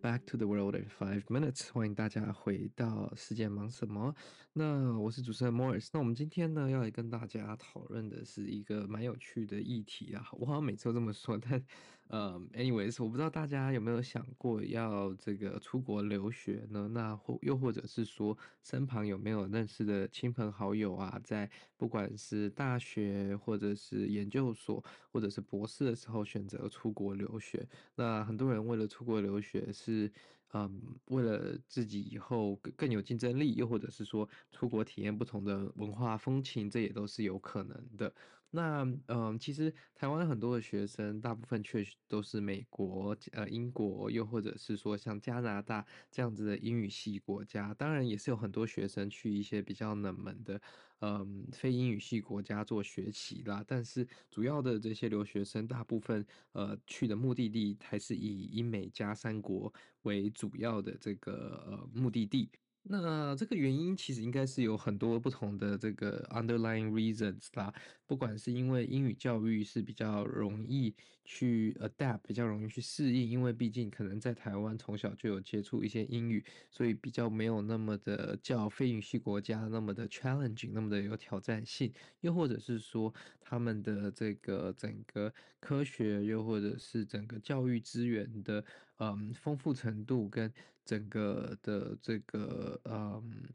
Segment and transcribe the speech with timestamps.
[0.00, 1.70] Back to the world in five minutes。
[1.72, 4.14] 欢迎大家回到世界忙什么？
[4.52, 5.88] 那我是主持人 Morris。
[5.92, 10.26] 那我们今天呢，要来跟大家讨论的是一个蛮有趣的议题啊。
[10.32, 11.62] 我好像每次都这么说，但
[12.08, 16.86] 呃，anyways，我不知道大家有没有想过要这个出国留学呢？
[16.92, 27.66] 那或又或者是说，身旁有没有认识的亲朋好友啊，在不管是大学或者是研究所或者是博士的时候选择出国留学？
[27.94, 30.12] 那很多人为了出国留学是。
[30.56, 38.14] 嗯，为了自己以后更有竞争力，又或者是说出国体验不同的文化风情，这也都是有可能的。
[38.54, 47.74] 那嗯，其实台湾很多的学生，大部分确实都是美国、呃英国，又或者是说像加拿大这样子的英语系国家。
[47.74, 50.60] 当然，也是有很多学生去一些比较冷门的。
[51.00, 62.48] 嗯，非英语系国家做学习啦，但是主要的这些留学生，大部分呃去的目的地还是以英美加三国为主要的这个呃目的地。
[62.86, 67.72] 那这个原因其实应该是有很多不同的这个 underlying reasons 啦，
[68.06, 70.94] 不管是因为英语教育是比较容易
[71.24, 81.90] 去 adapt，比较容易去适应，因为毕竟可能在台湾从小就有接触一些英语，所以比较没有那么的叫非英语系国家那么的 challenging，那么的有挑战性，
[82.20, 88.62] 又或者是说他们的这个整个科学，又或者是整个教育资源的。
[89.00, 90.50] 嗯，丰富程度跟
[90.84, 93.48] 整个的这个嗯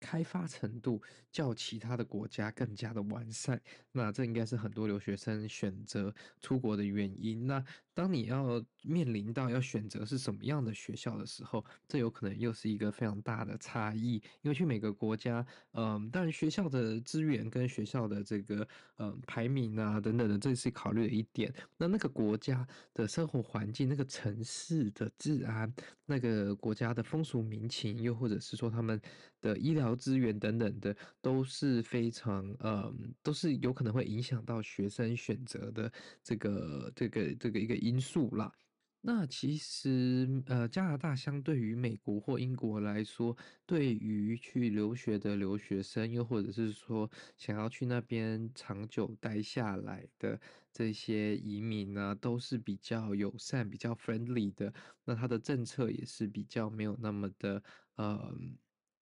[0.00, 3.60] 开发程度较其他的国家更加的完善，
[3.92, 7.46] 那这应该是很多留学生选择出国的原因。
[7.46, 7.62] 那
[8.00, 14.14] 当你要面临到要选择是什么样的学校的时候，这有可能又是一个非常大的差异。
[14.40, 18.66] 因为去每个国家，嗯，当然学校的资源跟学校的这个
[18.96, 21.52] 嗯排名啊等等的，这是考虑的一点。
[21.76, 25.70] 那那个国家的生活环境、那个城市的治安、
[26.06, 28.98] 那个国家的风俗民情，又或者是说他们
[29.42, 38.52] 的医疗资源等等的，都是非常嗯，都是有可能会影响到学生选择的这个这个这个一个因素啦，
[39.00, 43.36] 那其实呃，加拿大相对于美国或英国来说，
[43.66, 50.40] 对于去留学的留学生，又或者是说想要去那边长久待下来的
[50.72, 54.72] 这些移民呢，都是比较友善、比较 friendly 的。
[55.04, 57.62] 那它的政策也是比较没有那么的
[57.96, 58.34] 呃。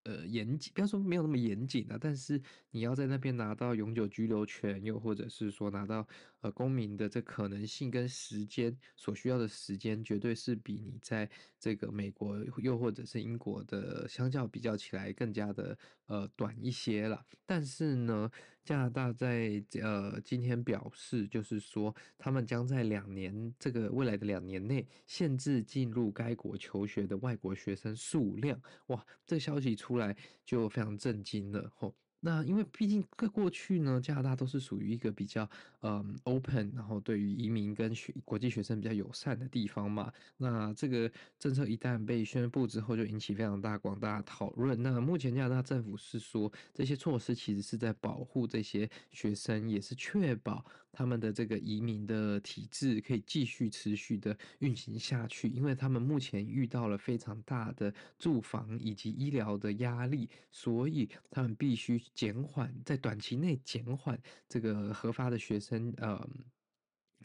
[0.05, 6.07] 呃，严谨，不要说没有那么严谨啊，但是你要在那边拿到永久居留权，又或者是说拿到
[6.41, 11.29] 呃公民的这可能性跟时间所需要的时间，绝对是比你在
[11.59, 17.25] 这个美国又或者是英国的相较比较起来更加的呃短一些了。
[17.45, 18.31] 但是呢，
[18.65, 28.61] 加拿大在呃今天表示，就是说他们将在两年这个未来的两年内限制进入该国求学的外国学生数量。
[28.89, 31.95] 哇，这消息出来就非常震惊了吼。
[32.21, 35.49] 那因为毕竟在过去呢，加拿大都是属于一个比较
[35.83, 40.13] 嗯 open，然后对于移民跟学国际学生比较友善的地方嘛。
[40.37, 41.09] 那这个
[41.39, 44.83] 政策一旦被宣布之后，就引起非常大广大讨论。
[44.83, 55.49] 那目前加拿大政府是说，这些措施其实是在保护这些学生，也是确保他们的这个移民的体制可以继续持续的运行下去。
[55.49, 62.03] 因为他们目前遇到了非常大的住房以及医疗的压力，所以他们必须。
[62.15, 66.29] 减缓在短期内减缓这个核发的学生呃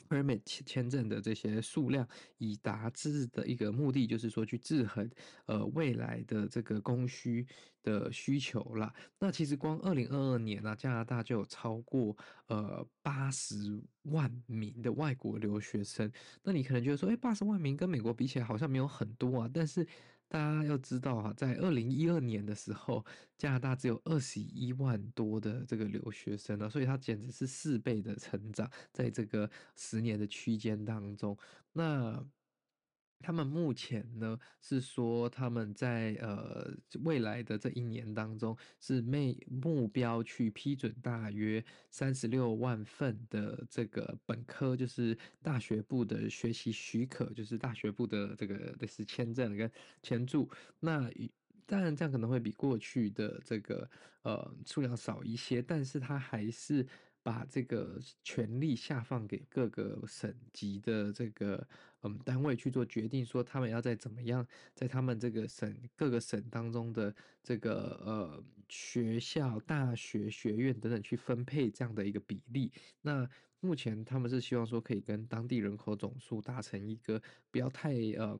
[0.09, 2.07] permit 签证的这些数量，
[2.37, 5.09] 以达至的一个目的，就是说去制衡
[5.45, 7.45] 呃未来的这个供需
[7.83, 8.93] 的需求啦。
[9.19, 12.15] 那其实光二零二二年啊，加拿大就有超过
[12.47, 16.11] 呃八十万名的外国留学生。
[16.43, 19.87] 那你可能觉得说，诶，八十万名跟美国比起来好像没有很多啊，但是。
[20.27, 23.05] 大家要知道哈，在二零一二年的时候，
[23.37, 31.37] 加拿大只有二十一万多的这个留学生呢，所以它简直是四倍的成长，在这个十年的区间当中，
[31.73, 32.25] 那
[33.23, 36.69] 他们目前呢是说他们在呃
[37.03, 49.71] 未来的这一年当中是目目标去批准大约三十六万份的这个本科，就是大学部的学习许可，就是大学部的这个类似签证跟
[50.01, 50.49] 签注。
[50.81, 51.09] 那
[51.65, 53.89] 当然这样可能会比过去的这个
[54.23, 56.85] 呃数量少一些，但是它还是。
[57.23, 61.65] 把这个权力下放给各个省级的这个
[62.01, 72.71] 嗯单位去做决定，说他们要在怎么样在他们这个省各个省当中的这个呃学校、大学、学院等等去分配这样的一个比例。
[73.01, 73.27] 那
[73.61, 78.39] 目前他们是希望说可以跟当地人口总数达成一个不要太呃。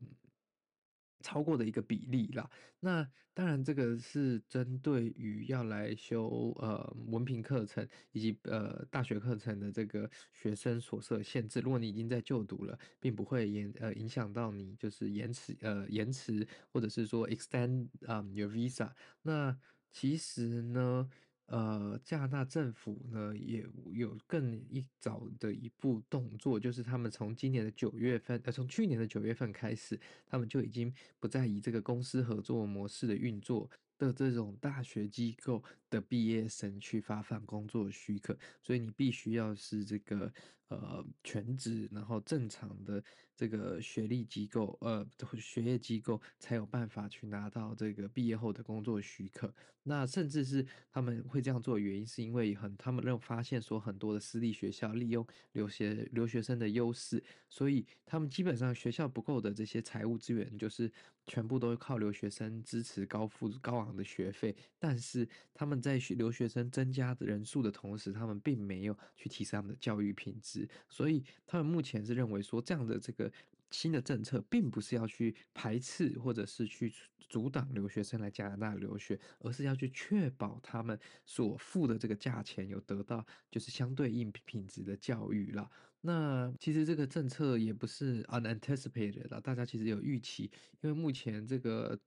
[1.23, 2.47] 超过的一个比例啦，
[2.81, 11.59] 那当然这个是针对于要来修呃文凭课程以及呃大学课程的这个学生所设限制。
[11.61, 18.91] 如果你已经在就读了，并不会延呃影响到你就是延迟呃延迟或者是说 extend um your visa。
[19.23, 19.57] 那
[19.89, 21.09] 其实呢。
[21.47, 40.31] 呃，加拿大政府呢也有更一早的一步动作，就是他们从今年的九月份，呃，从去年的九月份开始，他们就已经不再以这个公司合作模式的运作的这种大学机构的毕业生去发放工作许可，所以你必须要是这个
[40.75, 43.03] 呃全职，然后正常的
[43.35, 45.05] 这个学历机构，呃，
[45.39, 49.53] 学业机构才有办法去拿到这个毕业后的工作许可。
[49.85, 60.89] 那甚至是他们会这样做原因，是因为很他们认发现说很多的私立学校利用留学留学生的优势，所以他们基本上学校不够的这些财务资源，就是
[61.25, 64.55] 全部都靠留学生支持高付高昂的学费。
[64.79, 73.31] 但是他们在学留学生增加的人数的同时，他们并没有去提升他们的教育品质，所以他们目前是认为说这样的这个。
[73.71, 76.93] 新的政策并不是要去排斥或者是去
[77.27, 85.67] 阻挡留学生来加拿大留学，而是要去确保他们所付的这个价钱有得到就是相对应品质的教育啦。
[86.01, 90.51] 那其实这个政策也不是 unanticipated 啦，大家其实有预期，
[90.81, 91.99] 因为目前这个。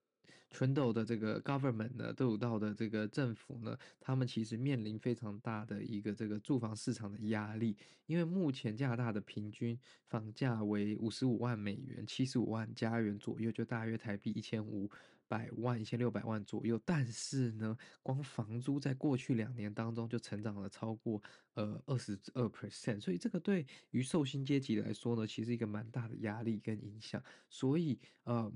[0.50, 7.76] 全岛的这个 government 呢，都有到的这个政府呢，他们其实面临非常大的一个这个住房市场的压力，
[8.06, 14.90] 因为目前加拿大的平均房价为五十五万美元，七十五万加元左右，就大约台币一千五
[15.28, 16.80] 百万、一千六百万左右。
[16.84, 21.22] 但是呢，光房租在过去两年当中就成长了超过
[21.54, 27.22] 呃二十二 percent，所以这个对于受薪阶级来说呢，其实一个蛮大的压力跟影响。
[27.48, 28.52] 所以，嗯，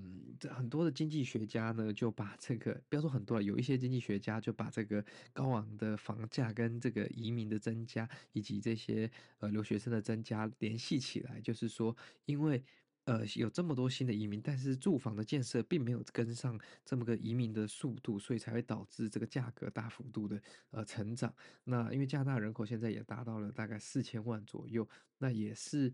[0.50, 1.94] 很多的经济学家呢。
[2.00, 11.94] 就把这个，不要说很多了，有一些经济学家就把这个高昂的房价跟这个移民的增加，以及这些呃留学生的增加联系起来，就是说，
[12.24, 12.64] 因为
[13.10, 20.40] 呃有这么多新的移民，但是住房的建设并没有跟上这么个移民的速度，所以才会导致这个价格大幅度的
[20.70, 21.34] 呃成长。
[21.64, 25.92] 那因为加拿大人口现在也达到了大概四千万左右，那也是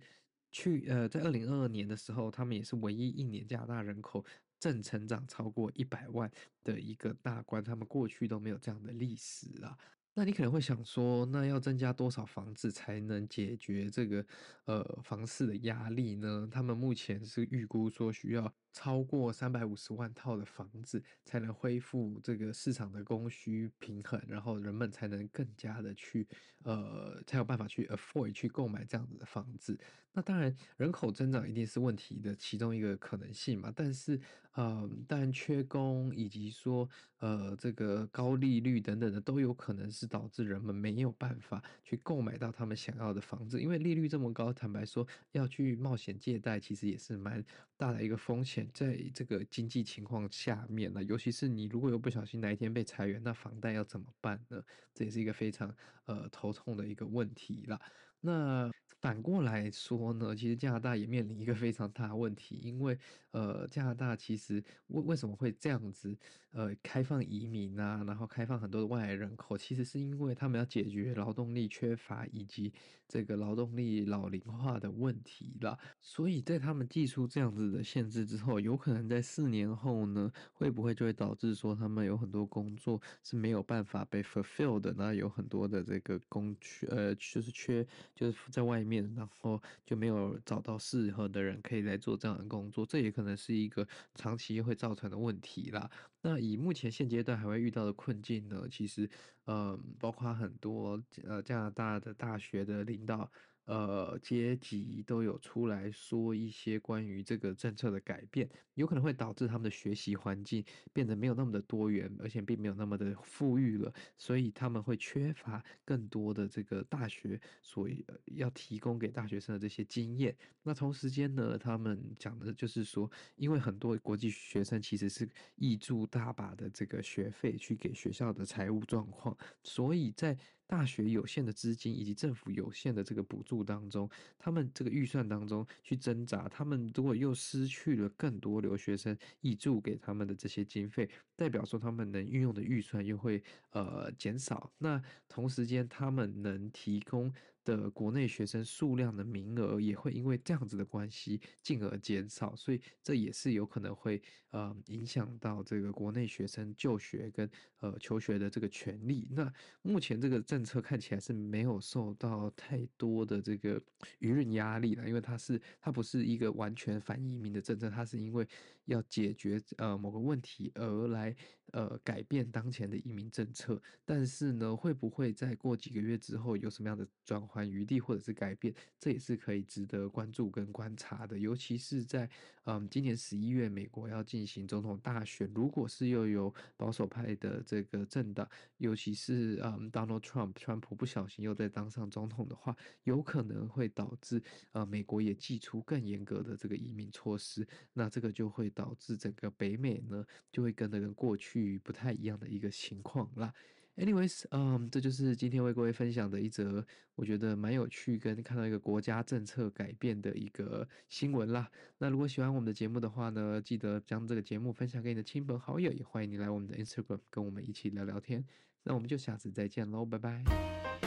[0.52, 4.22] 去呃在二零二二年的时候，他们也是唯一一年加拿大人口。
[4.58, 6.30] 正成长超过一百万
[6.64, 9.76] 的一个大关，他们过去都没有这样的历史啊。
[10.18, 14.24] 那你可能会想说，那要增加多少房子才能解决这个
[14.64, 16.48] 呃房市的压力呢？
[16.50, 26.26] 他们目前是预估说需要超过三百五十万套的房子，才能恢复这个市场的供需平衡，然后人们才能更加的去
[26.64, 29.78] 呃才有办法去 afford 去购买这样子的房子。
[30.12, 33.71] 那当然，人口增长一定是问题的其中一个可能性嘛。
[33.76, 34.18] 但是
[34.52, 40.06] 呃，当然缺工以及说呃这个高利率等等的都有可能是。
[40.06, 47.45] 导致人们没有办法去购买到他们想要的房子，因为利率这么高，坦白说，要去冒险借贷，其实也是蛮
[47.76, 48.65] 大的一个风险。
[48.73, 54.62] 在这个经济情况下面呢，尤其是你如果有不小心哪一天被裁员，那房贷要怎么办呢？
[54.94, 55.75] 这也是一个非常
[56.06, 57.80] 呃头痛的一个问题啦。
[58.20, 58.70] 那
[59.06, 62.98] 反过来说呢，其实加拿大也面临一个非常大的问题，因为
[63.30, 66.16] 呃，加拿大其实为为什么会这样子
[66.50, 72.72] 呃开放移民啊，然后开放很多的外来人口，其实是因为他们要解决劳动力缺乏以及
[73.06, 75.78] 这个劳动力老龄化的问题啦。
[76.00, 87.86] 所以在他们寄出这样子的限制之后，有可能在四年后呢，会不会就会导致说他们有很多工作是没有办法被 fulfilled 的，那有很多的这个工缺呃就是缺。
[88.14, 95.90] 就是在外面，然后就没有找到适合的人可以来做这样的工作，这也可能是一个长期会造成的问题啦。
[96.22, 99.08] 那以目前现阶段还会遇到的困境呢，其实，
[99.44, 103.30] 呃，包括很多呃加拿大的大学的领导
[103.66, 120.37] 呃阶级都有出来说一些关于这个政策的改变，有可能会导致他们的学习环境变得没有那么的多元，而且并没有那么的富裕了，所以他们会缺乏更多的这个大学所以要提供给大学生的这些经验。
[120.62, 144.73] 那同时间呢，他们讲的就是说，因为很多国际学生其实是挹注大把的这个学费去给学校的财务状况，所以在大学有限的资金以及政府有限的这个补助当中，他们这个预算当中去挣扎，他们如果又失去了更多留学生挹助给他们的这些经费，代表说他们能运用的预算又会呃减少。
[144.78, 147.32] 那同时间，他们能提供
[147.66, 159.26] 的国内学生数量的名额也会因为这样子的关系进而减少，所以这也是有可能会呃影响到这个国内学生就学跟呃求学的这个权利。
[159.32, 163.82] 那目前这个政策看起来是没有受到太多的这个
[164.20, 168.46] 舆论压力了，因为它是它不是一个完全反移民的政策，它是因为
[168.85, 171.35] 要解决呃某个问题而来
[171.73, 173.82] 呃改变当前的移民政策。
[174.04, 181.38] 但是呢，会不会再过几个月之后有什么样的转换余地或者是改变，这也是可以值得关注跟观察的。
[181.38, 182.28] 尤其是在
[182.64, 188.48] 嗯今年十一月美国要进行总统大选，如果是又有保守派的这个政党，
[188.78, 190.54] 尤其是嗯 Donald Trump。
[190.56, 203.52] 川普不小心又再当上总统的话，有可能会导致呃美国也祭出更严格的这个移民措施，那这个就会导致整个北美呢就会跟那个过去不太一样的一个情况啦。
[203.96, 206.84] Anyways，嗯，这就是今天为各位分享的一则
[207.14, 211.70] 我觉得蛮有趣跟看到一个国家政策改变的一个新闻啦。
[211.96, 218.44] 那如果喜欢我们的节目的话呢，记得将这个节目分享给你的亲朋好友，也欢迎你来我们的 Instagram 跟我们一起聊聊天。
[218.82, 221.05] 那我们就下次再见喽，拜拜。